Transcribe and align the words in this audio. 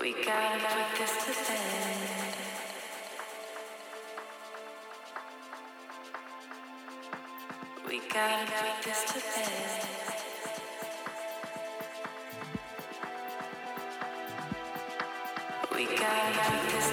We 0.00 0.12
gotta 0.24 0.58
put 0.58 0.98
this 0.98 1.12
to 1.24 1.32
bed. 1.52 2.34
We 7.86 8.00
gotta 8.08 8.46
put 8.50 8.82
this 8.82 9.04
to 9.04 9.18
bed. 9.20 9.84
We 15.76 15.84
gotta 15.84 16.38
put 16.38 16.70
this 16.72 16.89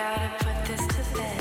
gotta 0.00 0.30
put 0.42 0.64
this 0.64 0.86
to 0.86 1.14
bed. 1.14 1.39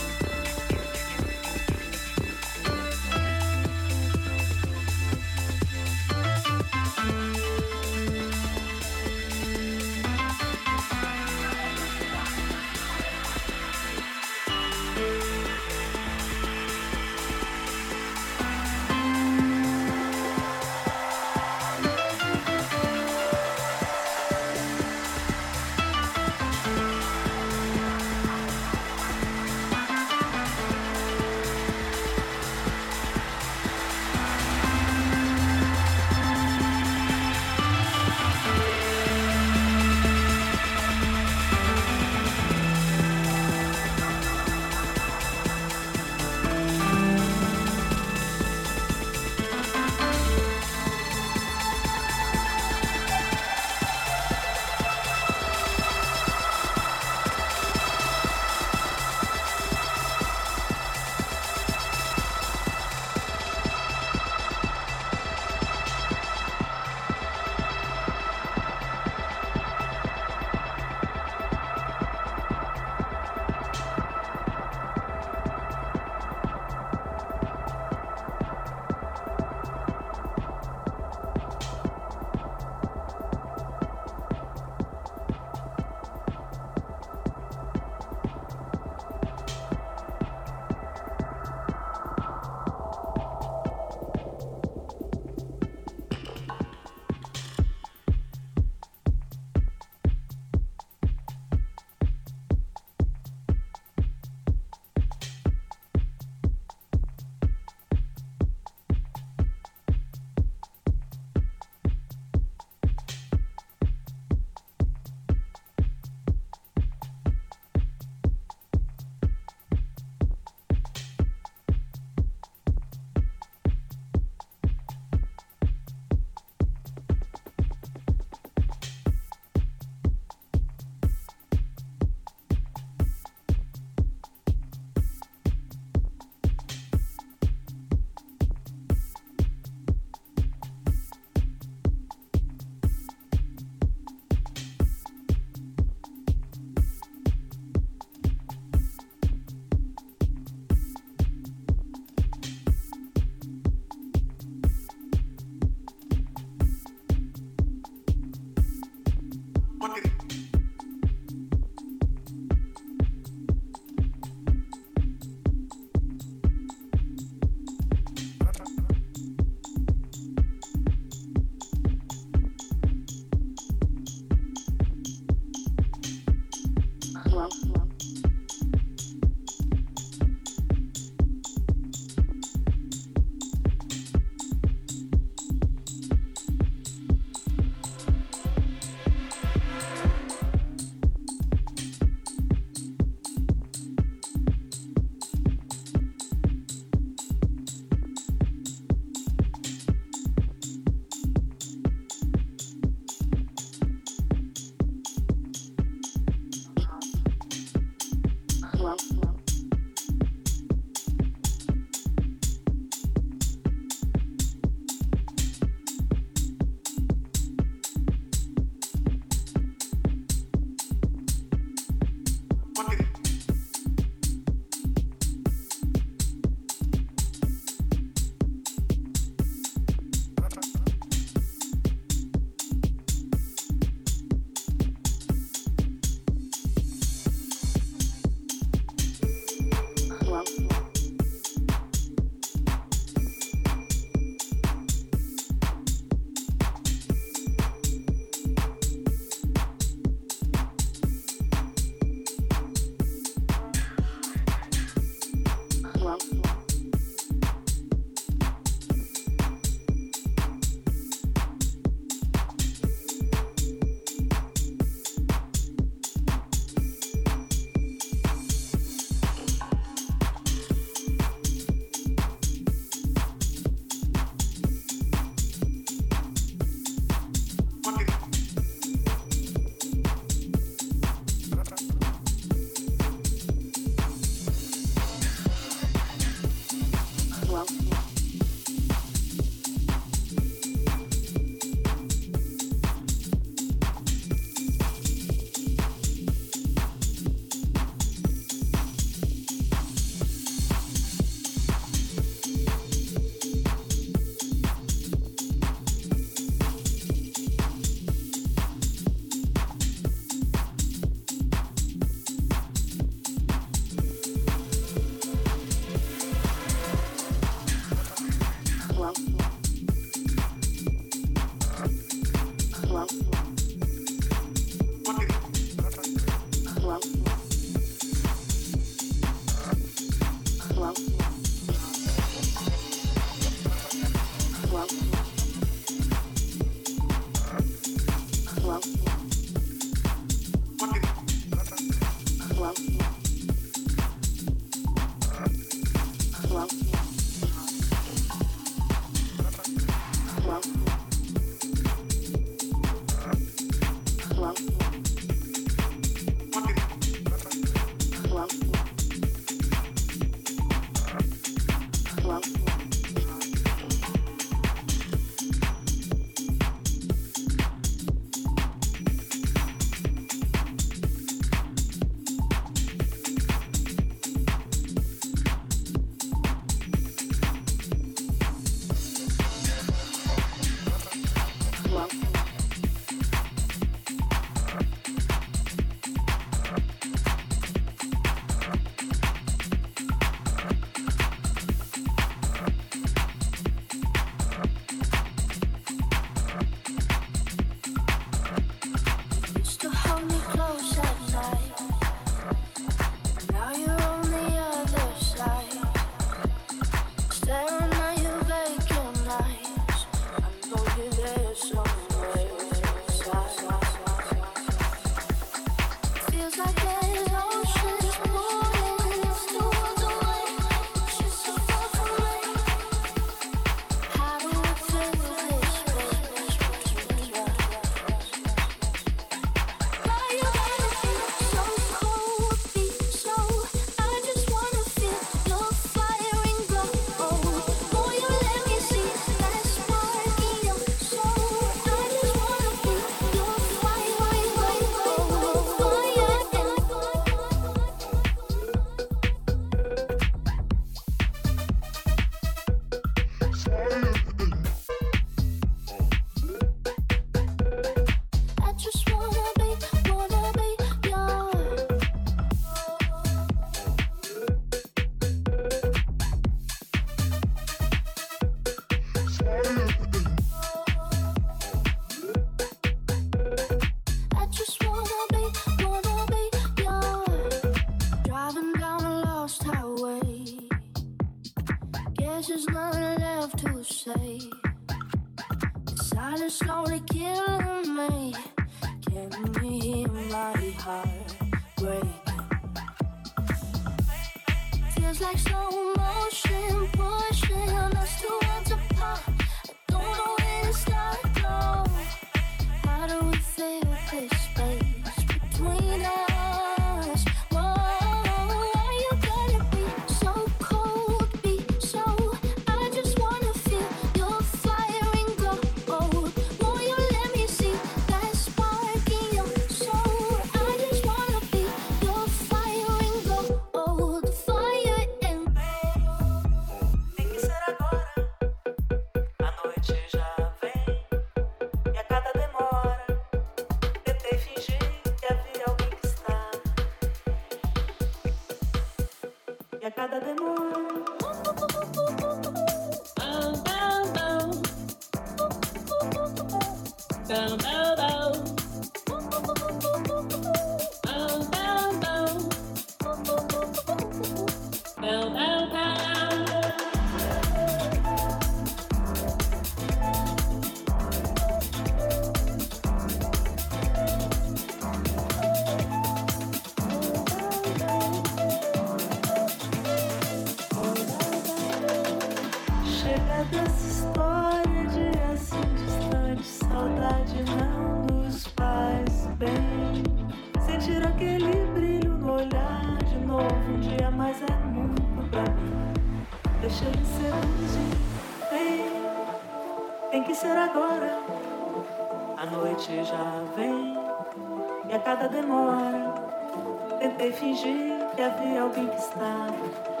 poder 597.21 597.33
fingir 597.33 597.93
que 598.15 598.21
havia 598.23 598.63
alguém 598.63 598.87
que 598.87 598.97
estava. 598.97 600.00